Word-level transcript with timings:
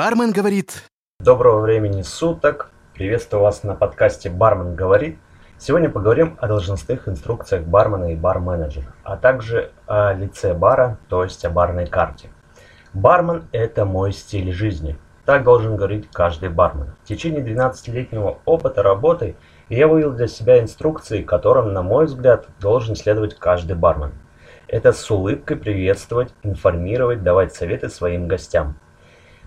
Бармен 0.00 0.32
говорит. 0.32 0.84
Доброго 1.22 1.60
времени 1.60 2.00
суток. 2.00 2.70
Приветствую 2.94 3.42
вас 3.42 3.64
на 3.64 3.74
подкасте 3.74 4.30
«Бармен 4.30 4.74
говорит». 4.74 5.18
Сегодня 5.58 5.90
поговорим 5.90 6.38
о 6.40 6.48
должностных 6.48 7.06
инструкциях 7.06 7.64
бармена 7.64 8.10
и 8.10 8.16
бар-менеджера, 8.16 8.94
а 9.04 9.18
также 9.18 9.72
о 9.86 10.14
лице 10.14 10.54
бара, 10.54 10.98
то 11.10 11.22
есть 11.22 11.44
о 11.44 11.50
барной 11.50 11.86
карте. 11.86 12.30
Бармен– 12.94 13.44
это 13.52 13.84
мой 13.84 14.14
стиль 14.14 14.50
жизни. 14.54 14.96
Так 15.26 15.44
должен 15.44 15.76
говорить 15.76 16.08
каждый 16.10 16.48
бармен. 16.48 16.94
В 17.04 17.06
течение 17.06 17.44
12-летнего 17.44 18.38
опыта 18.46 18.82
работы 18.82 19.36
я 19.68 19.86
вывел 19.86 20.12
для 20.12 20.28
себя 20.28 20.60
инструкции, 20.60 21.22
которым, 21.22 21.74
на 21.74 21.82
мой 21.82 22.06
взгляд, 22.06 22.46
должен 22.58 22.96
следовать 22.96 23.38
каждый 23.38 23.76
бармен. 23.76 24.14
Это 24.66 24.94
с 24.94 25.10
улыбкой 25.10 25.58
приветствовать, 25.58 26.32
информировать, 26.42 27.22
давать 27.22 27.54
советы 27.54 27.90
своим 27.90 28.28
гостям. 28.28 28.76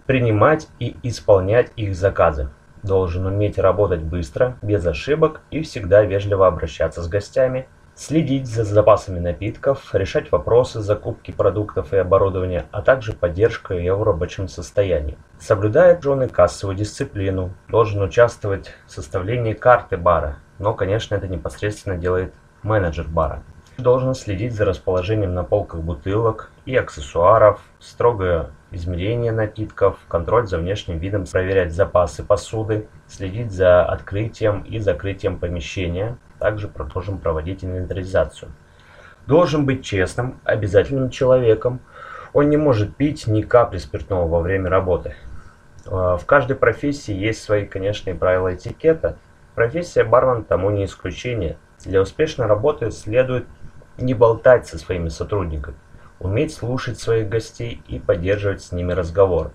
Принимать 0.06 0.68
и 0.80 0.98
исполнять 1.04 1.72
их 1.78 1.96
заказы. 1.96 2.50
Должен 2.84 3.26
уметь 3.26 3.58
работать 3.58 4.02
быстро, 4.02 4.58
без 4.62 4.86
ошибок 4.86 5.40
и 5.50 5.62
всегда 5.62 6.04
вежливо 6.04 6.48
обращаться 6.48 7.02
с 7.02 7.08
гостями, 7.08 7.68
следить 7.96 8.48
за 8.48 8.66
запасами 8.66 9.20
напитков, 9.20 9.96
решать 9.96 10.30
вопросы 10.32 10.82
закупки 10.82 11.32
продуктов 11.32 11.94
и 11.94 11.98
оборудования, 11.98 12.66
а 12.72 12.82
также 12.82 13.14
поддержка 13.14 13.76
ее 13.76 13.96
в 13.96 14.04
рабочем 14.04 14.50
состоянии. 14.50 15.18
Соблюдает 15.40 16.06
он 16.06 16.28
кассовую 16.28 16.76
дисциплину, 16.76 17.52
должен 17.70 18.02
участвовать 18.02 18.74
в 18.86 18.92
составлении 18.92 19.54
карты 19.54 19.96
бара, 19.96 20.38
но, 20.60 20.74
конечно, 20.74 21.16
это 21.16 21.30
непосредственно 21.30 21.98
делает 21.98 22.34
менеджер 22.62 23.08
бара. 23.08 23.42
Должен 23.78 24.16
следить 24.16 24.54
за 24.54 24.66
расположением 24.66 25.34
на 25.34 25.44
полках 25.44 25.82
бутылок 25.82 26.52
и 26.66 26.76
аксессуаров, 26.76 27.62
строгое 27.80 28.50
измерение 28.76 29.32
напитков, 29.32 29.98
контроль 30.08 30.48
за 30.48 30.58
внешним 30.58 30.98
видом, 30.98 31.26
проверять 31.26 31.74
запасы 31.74 32.24
посуды, 32.24 32.88
следить 33.08 33.52
за 33.52 33.86
открытием 33.86 34.62
и 34.62 34.80
закрытием 34.80 35.38
помещения, 35.40 36.18
также 36.40 36.68
должен 36.68 37.20
проводить 37.20 37.64
инвентаризацию. 37.64 38.52
Должен 39.28 39.66
быть 39.66 39.86
честным, 39.86 40.40
обязательным 40.44 41.10
человеком. 41.10 41.80
Он 42.34 42.50
не 42.50 42.58
может 42.58 42.96
пить 42.96 43.28
ни 43.28 43.42
капли 43.42 43.78
спиртного 43.78 44.28
во 44.28 44.42
время 44.42 44.70
работы. 44.70 45.16
А, 45.86 46.18
в 46.18 46.26
каждой 46.26 46.56
профессии 46.56 47.14
есть 47.14 47.44
свои, 47.44 47.66
конечно, 47.66 48.14
правила 48.16 48.54
этикета. 48.54 49.18
Профессия 49.56 50.04
бармен 50.04 50.44
тому 50.44 50.72
не 50.72 50.86
исключение. 50.86 51.58
Для 51.86 52.02
успешной 52.02 52.48
работы 52.48 52.92
следует 52.92 53.46
не 53.98 54.14
болтать 54.14 54.68
со 54.68 54.78
своими 54.78 55.10
сотрудниками, 55.10 55.78
уметь 56.24 56.54
слушать 56.54 57.00
своих 57.00 57.30
гостей 57.30 57.84
и 57.88 58.00
поддерживать 58.00 58.64
с 58.64 58.72
ними 58.72 58.94
разговор, 58.94 59.52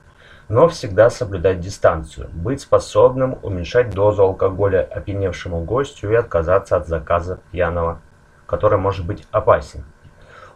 но 0.49 0.69
всегда 0.69 1.11
соблюдать 1.11 1.61
дистанцию, 1.61 2.29
быть 2.33 2.61
способным 2.61 3.39
уменьшать 3.43 3.91
дозу 3.91 4.23
алкоголя 4.23 4.83
опьяневшему 4.83 5.65
гостю 5.65 6.11
и 6.11 6.15
отказаться 6.15 6.77
от 6.77 6.87
заказа 6.87 7.41
пьяного, 7.51 8.01
который 8.47 8.79
может 8.79 9.07
быть 9.07 9.27
опасен. 9.31 9.85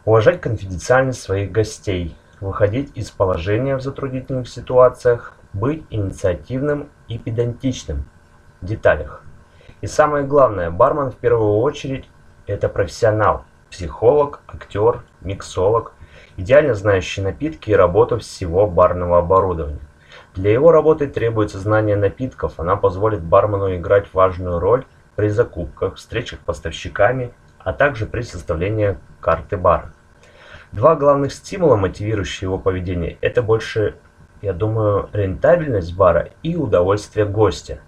Уважать 0.04 0.40
конфиденциальность 0.40 1.22
своих 1.22 1.50
гостей, 1.50 2.16
выходить 2.40 2.96
из 2.96 3.10
положения 3.10 3.76
в 3.76 3.82
затруднительных 3.82 4.48
ситуациях, 4.48 5.34
быть 5.52 5.84
инициативным 5.90 6.88
и 7.08 7.18
педантичным 7.18 8.04
в 8.60 8.66
деталях. 8.66 9.22
И 9.80 9.86
самое 9.86 10.24
главное, 10.24 10.70
бармен 10.70 11.10
в 11.10 11.16
первую 11.16 11.58
очередь 11.58 12.08
это 12.46 12.68
профессионал– 12.68 13.44
психолог, 13.72 14.40
актер, 14.46 15.02
миксолог, 15.22 15.94
идеально 16.36 16.74
знающий 16.74 17.22
напитки 17.22 17.70
и 17.70 17.74
работу 17.74 18.18
всего 18.18 18.66
барного 18.66 19.18
оборудования. 19.18 19.80
Для 20.34 20.52
его 20.52 20.72
работы 20.72 21.06
требуется 21.08 21.58
знание 21.58 21.96
напитков, 21.96 22.58
она 22.58 22.76
позволит 22.76 23.22
бармену 23.22 23.76
играть 23.76 24.12
важную 24.12 24.58
роль 24.58 24.84
при 25.14 25.28
закупках, 25.28 25.96
встречах 25.96 26.40
с 26.40 26.44
поставщиками, 26.44 27.32
а 27.58 27.72
также 27.72 28.06
при 28.06 28.22
составлении 28.22 28.98
карты 29.20 29.56
бара. 29.56 29.92
Два 30.72 30.96
главных 30.96 31.32
стимула, 31.34 31.76
мотивирующие 31.76 32.46
его 32.46 32.58
поведение, 32.58 33.18
это 33.20 33.42
больше, 33.42 33.96
я 34.40 34.54
думаю, 34.54 35.10
рентабельность 35.12 35.94
бара 35.94 36.30
и 36.42 36.56
удовольствие 36.56 37.26
гостя. 37.26 37.80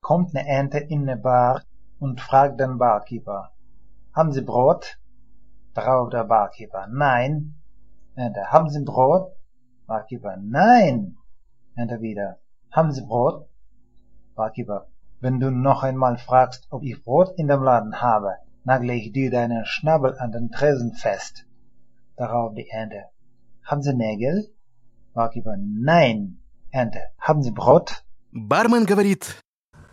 Kommt 0.00 0.34
eine 0.34 0.46
Ente 0.46 0.78
in 0.78 1.02
eine 1.02 1.16
Bar 1.16 1.62
und 1.98 2.20
fragt 2.20 2.58
den 2.60 2.78
Barkeeper, 2.78 3.50
haben 4.13 4.31
Sie 4.31 4.41
Brot? 4.41 4.99
Darauf 5.73 6.09
der 6.09 6.23
Barkeeper, 6.23 6.87
nein. 6.91 7.55
Enter, 8.15 8.45
haben 8.51 8.69
Sie 8.69 8.83
Brot? 8.83 9.33
Barkeeper, 9.87 10.37
nein. 10.37 11.17
Enter 11.75 11.99
wieder, 12.01 12.37
haben 12.71 12.91
Sie 12.91 13.01
Brot? 13.01 13.47
Barkeeper, 14.35 14.87
wenn 15.19 15.39
du 15.39 15.49
noch 15.49 15.83
einmal 15.83 16.17
fragst, 16.17 16.67
ob 16.69 16.83
ich 16.83 17.03
Brot 17.03 17.33
in 17.37 17.47
dem 17.47 17.63
Laden 17.63 18.01
habe, 18.01 18.35
nagle 18.63 18.93
ich 18.93 19.11
dir 19.11 19.31
deinen 19.31 19.65
Schnabel 19.65 20.15
an 20.19 20.31
den 20.31 20.49
Tresen 20.51 20.93
fest. 20.93 21.45
Darauf 22.15 22.53
die 22.53 22.67
Ente, 22.69 23.05
haben 23.63 23.81
Sie 23.81 23.93
Nägel? 23.95 24.47
Barkeeper, 25.13 25.55
nein. 25.57 26.39
Ente, 26.71 26.99
haben 27.19 27.41
Sie 27.41 27.51
Brot? 27.51 28.03
Бармен 28.31 28.85
говорит, 28.85 29.39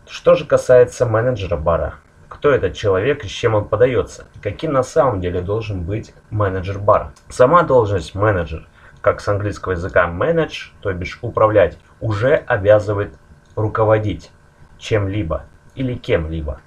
Что 0.05 0.35
же 0.35 0.45
касается 0.45 1.05
менеджера 1.05 1.57
бара, 1.57 1.99
кто 2.36 2.50
этот 2.50 2.74
человек 2.74 3.24
и 3.24 3.28
с 3.28 3.30
чем 3.30 3.54
он 3.54 3.66
подается, 3.66 4.26
каким 4.42 4.74
на 4.74 4.82
самом 4.82 5.22
деле 5.22 5.40
должен 5.40 5.84
быть 5.84 6.12
менеджер 6.28 6.78
бара. 6.78 7.14
Сама 7.30 7.62
должность 7.62 8.14
менеджер, 8.14 8.68
как 9.00 9.22
с 9.22 9.28
английского 9.28 9.72
языка 9.72 10.06
manage, 10.06 10.72
то 10.82 10.92
бишь 10.92 11.18
управлять, 11.22 11.78
уже 11.98 12.34
обязывает 12.34 13.14
руководить 13.54 14.30
чем-либо 14.76 15.46
или 15.74 15.94
кем-либо. 15.94 16.60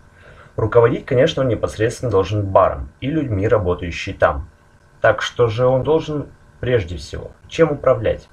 Руководить, 0.55 1.05
конечно, 1.05 1.43
он 1.43 1.49
непосредственно 1.49 2.11
должен 2.11 2.47
баром 2.47 2.89
и 2.99 3.11
людьми, 3.11 3.47
работающими 3.47 4.15
там. 4.15 4.49
Так 5.01 5.21
что 5.21 5.47
же 5.47 5.67
он 5.67 5.83
должен 5.83 6.29
прежде 6.59 6.97
всего? 6.97 7.29
Чем 7.47 7.73
управлять? 7.73 8.27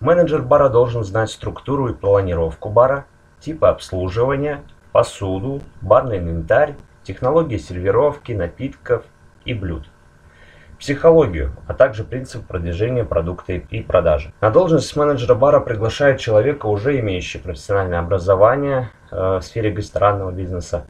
Менеджер 0.00 0.42
бара 0.42 0.68
должен 0.68 1.04
знать 1.04 1.30
структуру 1.30 1.88
и 1.88 1.94
планировку 1.94 2.68
бара, 2.68 3.06
типы 3.38 3.68
обслуживания, 3.68 4.64
посуду, 4.92 5.62
барный 5.80 6.18
инвентарь, 6.18 6.74
технологии 7.02 7.56
сервировки, 7.56 8.32
напитков 8.32 9.04
и 9.44 9.54
блюд, 9.54 9.86
психологию, 10.78 11.52
а 11.66 11.74
также 11.74 12.04
принцип 12.04 12.46
продвижения 12.46 13.04
продукта 13.04 13.52
и 13.52 13.82
продажи. 13.82 14.32
На 14.40 14.50
должность 14.50 14.94
менеджера 14.96 15.34
бара 15.34 15.60
приглашают 15.60 16.20
человека, 16.20 16.66
уже 16.66 16.98
имеющего 17.00 17.42
профессиональное 17.42 17.98
образование 17.98 18.90
э, 19.10 19.38
в 19.38 19.42
сфере 19.42 19.74
ресторанного 19.74 20.30
бизнеса, 20.30 20.86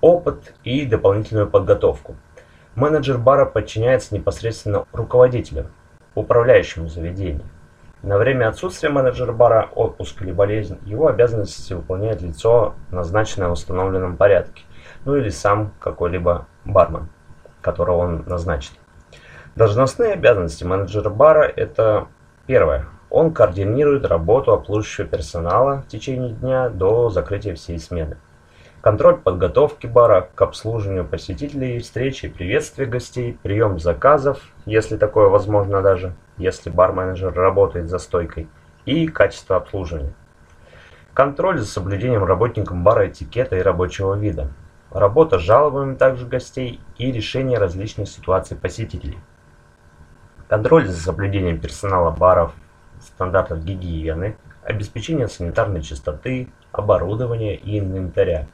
опыт 0.00 0.54
и 0.64 0.84
дополнительную 0.86 1.48
подготовку. 1.48 2.16
Менеджер 2.74 3.18
бара 3.18 3.44
подчиняется 3.44 4.14
непосредственно 4.14 4.86
руководителю, 4.92 5.66
управляющему 6.14 6.88
заведением. 6.88 7.48
На 8.02 8.18
время 8.18 8.48
отсутствия 8.48 8.88
менеджера 8.88 9.32
бара, 9.32 9.68
отпуск 9.76 10.22
или 10.22 10.32
болезнь, 10.32 10.76
его 10.84 11.06
обязанности 11.06 11.72
выполняет 11.72 12.20
лицо, 12.20 12.74
назначенное 12.90 13.46
в 13.46 13.52
установленном 13.52 14.16
порядке, 14.16 14.64
ну 15.04 15.14
или 15.14 15.28
сам 15.28 15.72
какой-либо 15.78 16.48
бармен, 16.64 17.10
которого 17.60 17.98
он 17.98 18.24
назначит. 18.26 18.72
Должностные 19.54 20.14
обязанности 20.14 20.64
менеджера 20.64 21.10
бара– 21.10 21.42
это 21.56 22.08
первое. 22.46 22.86
Он 23.08 23.32
координирует 23.32 24.04
работу 24.04 24.52
обслуживающего 24.52 25.06
персонала 25.06 25.82
в 25.82 25.86
течение 25.86 26.32
дня 26.32 26.70
до 26.70 27.08
закрытия 27.08 27.54
всей 27.54 27.78
смены. 27.78 28.16
Контроль 28.80 29.18
подготовки 29.18 29.86
бара 29.86 30.28
к 30.34 30.42
обслуживанию 30.42 31.04
посетителей, 31.04 31.78
встречи, 31.78 32.26
приветствия 32.26 32.86
гостей, 32.86 33.38
прием 33.40 33.78
заказов, 33.78 34.40
если 34.66 34.96
такое 34.96 35.28
возможно 35.28 35.82
даже, 35.82 36.16
если 36.42 36.70
бар-менеджер 36.70 37.32
работает 37.32 37.88
за 37.88 37.98
стойкой, 37.98 38.48
и 38.84 39.06
качество 39.06 39.56
обслуживания. 39.56 40.12
Контроль 41.14 41.58
за 41.58 41.66
соблюдением 41.66 42.24
работником 42.24 42.82
бара 42.82 43.08
этикета 43.08 43.56
и 43.56 43.62
рабочего 43.62 44.14
вида. 44.14 44.50
Работа 44.90 45.38
с 45.38 45.42
жалобами 45.42 45.94
также 45.94 46.26
гостей 46.26 46.80
и 46.98 47.12
решение 47.12 47.58
различных 47.58 48.08
ситуаций 48.08 48.56
посетителей. 48.56 49.18
Контроль 50.48 50.86
за 50.86 51.00
соблюдением 51.00 51.60
персонала 51.60 52.10
баров, 52.10 52.52
стандартов 53.00 53.64
гигиены, 53.64 54.36
обеспечение 54.64 55.28
санитарной 55.28 55.82
чистоты, 55.82 56.52
оборудования 56.72 57.56
и 57.56 57.78
инвентаря 57.78 58.48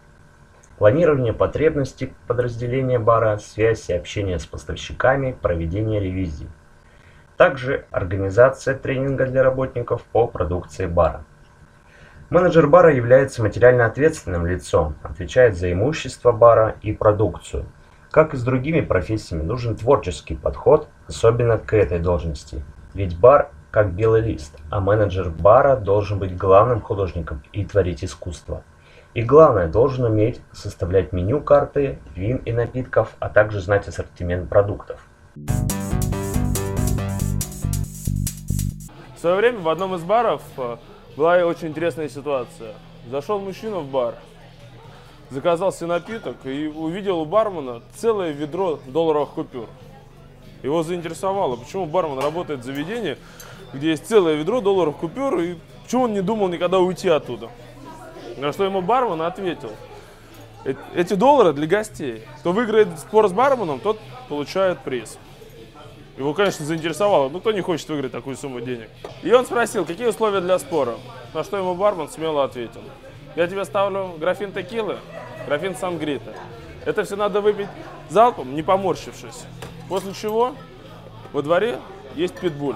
планирование 0.79 1.33
потребностей 1.33 2.15
подразделения 2.27 2.99
бара, 2.99 3.39
связь 3.39 3.91
и 3.91 3.93
общение 3.93 4.39
с 4.39 4.47
поставщиками, 4.47 5.33
проведение 5.33 6.01
ревизий. 6.01 6.49
Также 7.39 7.85
организация 7.93 8.75
тренинга 8.75 9.25
для 9.25 9.45
работников 9.45 10.03
по 10.03 10.27
продукции 10.27 10.87
бара. 10.87 11.23
Менеджер 12.31 12.67
бара 12.67 12.93
является 12.93 13.43
материально 13.43 13.87
ответственным 13.87 14.45
лицом, 14.45 14.97
отвечает 15.05 15.57
за 15.57 15.73
имущество 15.73 16.33
бара 16.33 16.75
и 16.83 16.93
продукцию. 16.93 17.67
Как 18.11 18.35
и 18.35 18.37
с 18.37 18.43
другими 18.43 18.81
профессиями, 18.81 19.45
нужен 19.45 19.77
творческий 19.77 20.35
подход, 20.35 20.89
особенно 21.07 21.59
к 21.59 21.75
этой 21.75 22.01
должности. 22.01 22.65
Ведь 22.93 23.17
бар 23.17 23.51
как 23.71 23.93
белый 23.93 24.23
лист, 24.23 24.59
а 24.69 24.81
менеджер 24.81 25.31
бара 25.31 25.77
должен 25.77 26.19
быть 26.19 26.37
главным 26.37 26.81
художником 26.81 27.45
и 27.53 27.65
творить 27.65 28.03
искусство. 28.03 28.65
И 29.15 29.23
главное, 29.23 29.69
должен 29.69 30.07
уметь 30.07 30.41
составлять 30.51 31.13
меню 31.13 31.41
карты, 31.41 32.01
вин 32.17 32.39
и 32.39 32.53
напитков, 32.53 33.15
а 33.21 33.29
также 33.29 33.61
знать 33.61 33.87
ассортимент 33.87 34.49
продуктов. 34.49 34.99
В 39.19 39.21
свое 39.21 39.35
время 39.35 39.59
в 39.59 39.69
одном 39.69 39.97
из 39.97 40.05
баров 40.05 40.43
э, 40.57 40.77
была 41.17 41.39
очень 41.39 41.67
интересная 41.67 42.09
ситуация. 42.09 42.75
Зашел 43.11 43.41
мужчина 43.41 43.81
в 43.81 43.91
бар, 43.91 44.15
заказал 45.29 45.73
себе 45.73 45.89
напиток 45.89 46.37
и 46.47 46.69
увидел 46.69 47.19
у 47.19 47.25
бармена 47.25 47.83
целое 47.97 48.31
ведро 48.31 48.79
долларовых 48.87 49.31
купюр. 49.31 49.67
Его 50.63 50.85
заинтересовало, 50.85 51.57
почему 51.57 51.87
бармен 51.87 52.21
работает 52.21 52.61
в 52.61 52.63
заведении, 52.63 53.19
где 53.73 53.91
есть 53.91 54.07
целое 54.07 54.37
ведро 54.37 54.61
долларов 54.61 54.97
купюр, 54.97 55.41
и 55.41 55.57
почему 55.83 56.05
он 56.05 56.13
не 56.13 56.23
думал 56.23 56.47
никогда 56.47 56.79
уйти 56.79 57.09
оттуда. 57.09 57.51
На 58.37 58.53
что 58.53 58.63
ему 58.63 58.83
бармен 58.83 59.21
ответил, 59.23 59.73
эти 60.95 61.15
доллары 61.15 61.53
для 61.55 61.67
гостей. 61.67 62.23
Кто 62.39 62.53
выиграет 62.53 62.97
спор 63.01 63.29
с 63.29 63.33
барменом, 63.33 63.81
тот 63.81 63.99
получает 64.29 64.79
приз. 64.79 65.19
Его, 66.19 66.35
конечно, 66.35 66.67
заинтересовало, 66.67 67.29
ну 67.29 67.39
кто 67.39 67.53
не 67.53 67.61
хочет 67.61 67.89
выиграть 67.89 68.11
такую 68.11 68.37
сумму 68.37 68.61
денег. 68.61 68.91
И 69.23 69.33
он 69.33 69.47
спросил, 69.47 69.85
какие 69.85 70.09
условия 70.09 70.41
для 70.41 70.59
спора. 70.59 70.97
На 71.33 71.45
что 71.45 71.57
ему 71.57 71.77
бармен 71.77 72.09
смело 72.09 72.43
ответил. 72.43 72.81
Я 73.37 73.47
тебе 73.47 73.65
ставлю 73.65 74.15
графин 74.19 74.53
текилы, 74.53 74.99
графин 75.47 75.77
сангрита. 75.77 76.35
Это 76.85 77.05
все 77.05 77.15
надо 77.15 77.41
выпить 77.41 77.69
залпом, 78.09 78.57
не 78.57 78.65
поморщившись. 78.65 79.45
После 79.89 80.13
чего 80.13 80.57
во 81.33 81.43
дворе 81.43 81.79
есть 82.17 82.35
питбуль. 82.35 82.75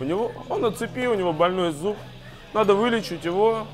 У 0.00 0.04
него, 0.04 0.32
он 0.48 0.62
на 0.62 0.72
цепи, 0.72 1.06
у 1.06 1.14
него 1.14 1.34
больной 1.34 1.72
зуб. 1.72 1.98
Надо 2.54 2.74
вылечить 2.74 3.26
его 3.26 3.66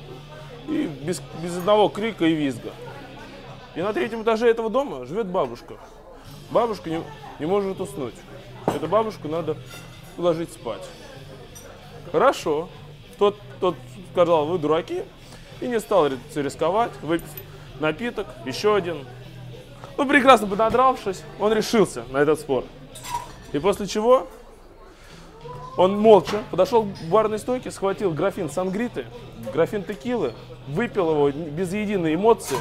и 0.67 0.89
без, 1.01 1.21
без 1.41 1.57
одного 1.57 1.87
крика 1.87 2.25
и 2.25 2.33
визга. 2.33 2.71
И 3.75 3.81
на 3.81 3.93
третьем 3.93 4.23
этаже 4.23 4.49
этого 4.49 4.69
дома 4.69 5.05
живет 5.05 5.27
бабушка. 5.27 5.75
Бабушка 6.51 6.89
не, 6.89 7.01
не 7.39 7.45
может 7.45 7.79
уснуть. 7.79 8.15
Эту 8.75 8.87
бабушку 8.87 9.27
надо 9.27 9.57
уложить 10.17 10.51
спать. 10.51 10.87
Хорошо. 12.11 12.69
Тот, 13.17 13.37
тот 13.59 13.75
сказал, 14.11 14.45
вы 14.45 14.57
дураки, 14.57 15.03
и 15.59 15.67
не 15.67 15.79
стал 15.79 16.07
рисковать, 16.35 16.91
выпив 17.01 17.27
напиток, 17.79 18.27
еще 18.45 18.75
один. 18.75 19.05
Ну, 19.97 20.07
прекрасно 20.07 20.47
пододравшись, 20.47 21.23
он 21.39 21.51
решился 21.51 22.05
на 22.11 22.19
этот 22.19 22.39
спор. 22.39 22.63
И 23.51 23.59
после 23.59 23.87
чего 23.87 24.27
он 25.75 25.97
молча 25.99 26.43
подошел 26.51 26.83
к 26.83 27.09
барной 27.09 27.39
стойке, 27.39 27.71
схватил 27.71 28.11
графин 28.11 28.49
сангриты, 28.49 29.05
графин 29.53 29.83
текилы, 29.83 30.33
выпил 30.67 31.11
его 31.11 31.31
без 31.31 31.73
единой 31.73 32.15
эмоции, 32.15 32.57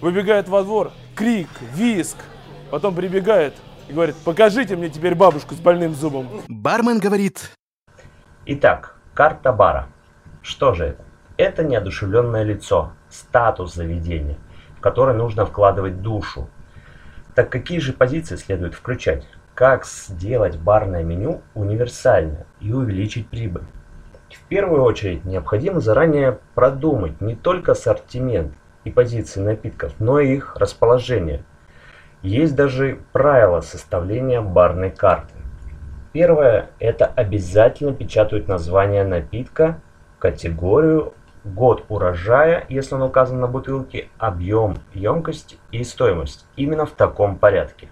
выбегает 0.00 0.48
во 0.48 0.62
двор, 0.62 0.92
крик, 1.14 1.48
виск, 1.74 2.16
потом 2.70 2.94
прибегает 2.94 3.54
и 3.88 3.92
говорит, 3.92 4.16
покажите 4.24 4.76
мне 4.76 4.88
теперь 4.88 5.14
бабушку 5.14 5.54
с 5.54 5.58
больным 5.58 5.94
зубом. 5.94 6.28
Бармен 6.48 6.98
говорит. 6.98 7.50
Итак, 8.46 8.96
карта 9.14 9.52
бара. 9.52 9.88
Что 10.42 10.74
же 10.74 10.84
это? 10.84 11.04
Это 11.36 11.64
неодушевленное 11.64 12.42
лицо, 12.42 12.92
статус 13.08 13.74
заведения, 13.74 14.38
в 14.76 14.80
который 14.80 15.14
нужно 15.14 15.46
вкладывать 15.46 16.02
душу. 16.02 16.48
Так 17.34 17.50
какие 17.50 17.78
же 17.78 17.92
позиции 17.92 18.36
следует 18.36 18.74
включать? 18.74 19.24
как 19.58 19.86
сделать 19.86 20.56
барное 20.56 21.02
меню 21.02 21.42
универсальным 21.56 22.44
и 22.60 22.72
увеличить 22.72 23.28
прибыль. 23.28 23.64
В 24.30 24.46
первую 24.46 24.84
очередь 24.84 25.24
необходимо 25.24 25.80
заранее 25.80 26.38
продумать 26.54 27.20
не 27.20 27.34
только 27.34 27.72
ассортимент 27.72 28.54
и 28.84 28.92
позиции 28.92 29.40
напитков, 29.40 29.94
но 29.98 30.20
и 30.20 30.36
их 30.36 30.54
расположение. 30.54 31.42
Есть 32.22 32.56
даже 32.56 32.98
правила 33.12 33.60
составления 33.60 34.40
барной 34.40 34.90
карты. 34.90 35.34
Первое– 36.12 36.70
это 36.80 37.06
обязательно 37.06 37.92
печатают 37.92 38.48
название 38.48 39.04
напитка, 39.04 39.80
категорию, 40.18 41.14
год 41.44 41.84
урожая, 41.88 42.64
если 42.68 42.96
он 42.96 43.02
указан 43.02 43.40
на 43.40 43.46
бутылке, 43.46 44.08
объем, 44.18 44.78
емкость 44.94 45.58
и 45.70 45.84
стоимость. 45.84 46.46
Именно 46.56 46.86
в 46.86 46.90
таком 46.90 47.36
порядке. 47.36 47.88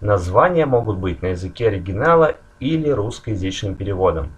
Названия 0.00 0.66
могут 0.66 0.98
быть 0.98 1.22
на 1.22 1.28
языке 1.28 1.68
оригинала 1.68 2.36
или 2.58 2.90
русскоязычным 2.90 3.74
переводом. 3.74 4.32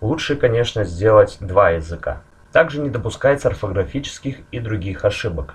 Лучше, 0.00 0.36
конечно, 0.36 0.84
сделать 0.84 1.38
два 1.40 1.70
языка. 1.70 2.22
Также 2.52 2.80
не 2.80 2.90
допускается 2.90 3.48
орфографических 3.48 4.38
и 4.50 4.60
других 4.60 5.04
ошибок. 5.04 5.54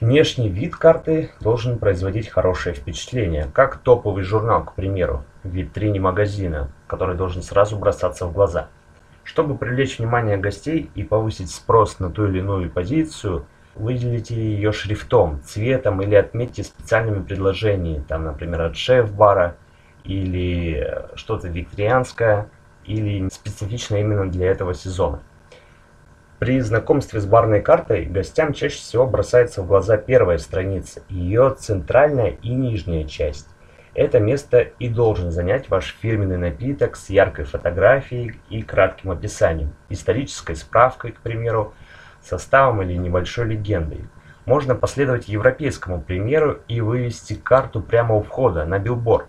Внешний 0.00 0.48
вид 0.48 0.76
карты 0.76 1.30
должен 1.40 1.78
производить 1.78 2.28
хорошее 2.28 2.74
впечатление, 2.74 3.48
как 3.52 3.78
топовый 3.78 4.22
журнал, 4.22 4.64
к 4.64 4.74
примеру, 4.74 5.24
в 5.42 5.48
витрине 5.48 6.00
магазина, 6.00 6.70
который 6.86 7.16
должен 7.16 7.42
сразу 7.42 7.76
бросаться 7.76 8.26
в 8.26 8.32
глаза. 8.32 8.68
Чтобы 9.24 9.56
привлечь 9.56 9.98
внимание 9.98 10.36
гостей 10.36 10.90
и 10.94 11.02
повысить 11.02 11.50
спрос 11.50 11.98
на 11.98 12.10
ту 12.10 12.26
или 12.26 12.38
иную 12.38 12.70
позицию– 12.70 13.46
выделите 13.78 14.34
ее 14.34 14.72
шрифтом, 14.72 15.40
цветом 15.44 16.02
или 16.02 16.14
отметьте 16.14 16.64
специальными 16.64 17.22
предложениями, 17.22 18.04
там, 18.06 18.24
например, 18.24 18.62
от 18.62 18.76
шеф-бара 18.76 19.56
или 20.04 21.06
что-то 21.14 21.48
викторианское 21.48 22.50
или 22.84 23.28
специфично 23.28 23.96
именно 23.96 24.28
для 24.28 24.48
этого 24.50 24.74
сезона. 24.74 25.20
При 26.38 26.60
знакомстве 26.60 27.18
с 27.20 27.26
барной 27.26 27.60
картой 27.60 28.04
гостям 28.04 28.52
чаще 28.52 28.78
всего 28.78 29.08
бросается 29.08 29.60
в 29.60 29.66
глаза 29.66 29.96
первая 29.96 30.38
страница, 30.38 31.02
ее 31.08 31.56
центральная 31.58 32.36
и 32.42 32.50
нижняя 32.50 33.04
часть. 33.04 33.48
Это 33.92 34.20
место 34.20 34.60
и 34.60 34.88
должен 34.88 35.32
занять 35.32 35.68
ваш 35.68 35.96
фирменный 36.00 36.36
напиток 36.36 36.94
с 36.94 37.10
яркой 37.10 37.44
фотографией 37.44 38.38
и 38.50 38.62
кратким 38.62 39.10
описанием, 39.10 39.74
исторической 39.88 40.54
справкой, 40.54 41.10
к 41.10 41.20
примеру, 41.22 41.74
составом 42.22 42.82
или 42.82 42.94
небольшой 42.94 43.46
легендой. 43.46 44.04
Можно 44.46 44.76
последовать 44.76 45.26
европейскому 45.26 46.00
примеру 46.00 46.60
и 46.68 46.80
вывести 46.80 47.34
карту 47.34 47.82
прямо 47.82 48.14
у 48.14 48.22
входа 48.22 48.64
на 48.64 48.78
билборд, 48.78 49.28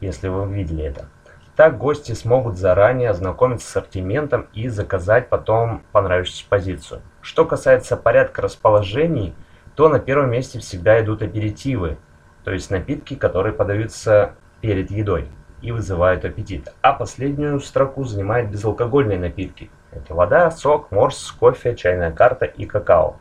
если 0.00 0.28
вы 0.28 0.46
видели 0.54 0.84
это. 0.84 1.08
Так 1.56 1.78
гости 1.78 2.12
смогут 2.12 2.56
заранее 2.56 3.10
ознакомиться 3.10 3.66
с 3.66 3.70
ассортиментом 3.70 4.48
и 4.54 4.66
заказать 4.68 5.28
потом 5.28 5.82
понравившуюся 5.92 6.46
позицию. 6.48 7.02
Что 7.20 7.44
касается 7.44 7.96
порядка 7.96 8.42
расположений, 8.42 9.34
то 9.76 9.88
на 9.88 10.00
первом 10.00 10.30
месте 10.30 10.58
всегда 10.58 11.00
идут 11.00 11.22
аперитивы, 11.22 11.96
то 12.42 12.50
есть 12.50 12.70
напитки, 12.70 13.14
которые 13.14 13.52
подаются 13.52 14.34
перед 14.60 14.90
едой 14.90 15.28
и 15.62 15.70
вызывают 15.70 16.24
аппетит. 16.24 16.72
А 16.82 16.92
последнюю 16.92 17.60
строку 17.60 18.04
занимают 18.04 18.50
безалкогольные 18.50 19.18
напитки, 19.18 19.70
это 19.92 20.12
вода, 20.12 20.50
сок, 20.50 20.90
морс, 20.90 21.30
кофе, 21.30 21.76
чайная 21.76 22.10
карта 22.10 22.46
и 22.46 22.66
какао. 22.66 23.20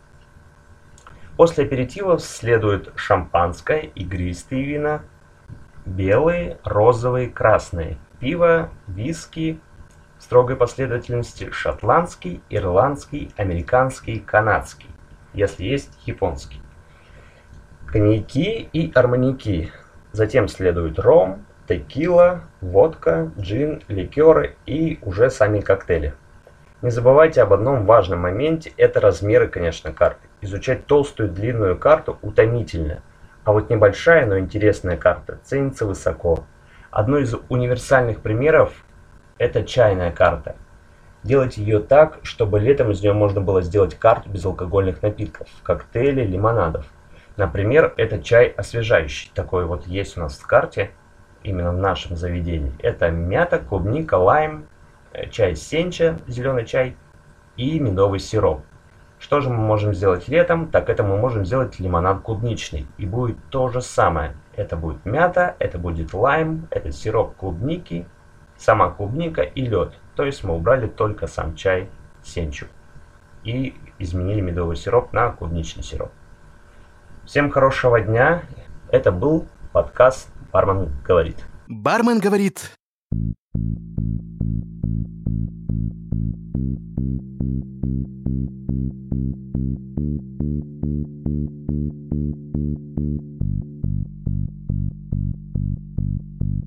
После 1.37 1.65
аперитивов 1.65 2.21
следует 2.21 2.91
шампанское, 2.95 3.81
игристые 3.95 4.63
вина, 4.63 5.01
белые, 5.85 6.57
розовые, 6.63 7.29
красные, 7.29 7.97
пиво, 8.23 8.69
виски, 8.87 9.59
в 10.17 10.23
строгой 10.23 10.55
последовательности 10.55 11.51
шотландский, 11.51 12.41
ирландский, 12.49 13.33
американский, 13.35 14.19
канадский, 14.19 14.89
если 15.33 15.65
есть 15.65 15.91
японский. 16.05 16.61
Коньяки 17.85 18.69
и 18.71 18.93
арманьяки. 18.95 19.73
Затем 20.13 20.47
следует 20.47 20.99
ром, 20.99 21.45
текила, 21.67 22.43
водка, 22.61 23.29
джин, 23.37 23.83
ликеры 23.89 24.55
и 24.65 24.99
уже 25.01 25.29
сами 25.29 25.59
коктейли. 25.59 26.13
Не 26.81 26.91
забывайте 26.91 27.41
об 27.41 27.51
одном 27.51 27.85
важном 27.85 28.21
моменте– 28.21 28.71
это 28.77 29.01
размеры, 29.01 29.49
конечно, 29.49 29.91
карты. 29.91 30.29
Изучать 30.39 30.85
толстую 30.85 31.27
длинную 31.27 31.77
карту 31.77 32.19
утомительно, 32.21 33.03
а 33.43 33.51
вот 33.51 33.69
небольшая, 33.69 34.25
но 34.25 34.39
интересная 34.39 34.95
карта 34.95 35.39
ценится 35.43 35.85
высоко. 35.85 36.45
Одно 36.93 37.17
из 37.17 37.33
универсальных 37.49 38.21
примеров– 38.21 38.85
это 39.37 39.63
чайная 39.63 40.11
карта. 40.11 40.55
Делайте 41.23 41.61
ее 41.61 41.79
так, 41.79 42.19
чтобы 42.23 42.59
летом 42.59 42.91
из 42.91 43.01
нее 43.01 43.13
можно 43.13 43.41
было 43.41 43.61
сделать 43.61 43.95
карту 43.95 44.29
безалкогольных 44.29 45.01
напитков, 45.01 45.47
коктейлей, 45.63 46.25
лимонадов. 46.25 46.85
Например, 47.35 47.93
это 47.97 48.21
чай 48.21 48.47
освежающий. 48.47 49.31
Такой 49.33 49.65
вот 49.65 49.87
есть 49.87 50.17
у 50.17 50.21
нас 50.21 50.37
в 50.37 50.45
карте, 50.45 50.91
именно 51.41 51.71
в 51.71 51.77
нашем 51.77 52.15
заведении. 52.15 52.73
Это 52.79 53.09
мята, 53.09 53.57
клубника, 53.57 54.15
лайм, 54.15 54.67
Э, 55.13 55.29
чай 55.29 55.55
сенча, 55.55 56.17
зеленый 56.27 56.65
чай 56.65 56.97
и 57.55 57.79
медовый 57.79 58.19
сироп. 58.19 58.61
Что 59.19 59.41
же 59.41 59.49
мы 59.49 59.57
можем 59.57 59.93
сделать 59.93 60.27
летом? 60.27 60.69
Так 60.69 60.89
это 60.89 61.03
мы 61.03 61.17
можем 61.17 61.45
сделать 61.45 61.79
лимонад 61.79 62.21
клубничный. 62.21 62.87
И 62.97 63.05
будет 63.05 63.37
то 63.49 63.69
же 63.69 63.81
самое. 63.81 64.35
Это 64.55 64.77
будет 64.77 65.05
мята, 65.05 65.55
это 65.59 65.79
будет 65.79 66.13
лайм, 66.13 66.67
это 66.69 66.91
сироп 66.91 67.35
клубники, 67.35 68.05
сама 68.57 68.91
клубника 68.91 69.41
и 69.41 69.65
лед. 69.65 69.93
То 70.15 70.23
есть 70.25 70.43
мы 70.43 70.55
убрали 70.55 70.87
только 70.87 71.25
сам 71.27 71.55
чай 71.55 71.89
сенчу 72.21 72.67
и 73.43 73.75
изменили 73.99 74.41
медовый 74.41 74.75
сироп 74.75 75.11
на 75.11 75.31
клубничный 75.31 75.83
сироп. 75.83 76.11
Всем 77.25 77.49
хорошего 77.49 77.99
дня. 77.99 78.43
Это 78.91 79.11
был 79.11 79.47
подкаст 79.71 80.29
«Бармен 80.51 80.91
говорит». 81.03 81.43
Бармен 81.67 82.19
говорит. 82.19 82.71